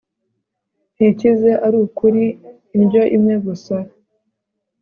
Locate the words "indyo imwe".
2.77-3.35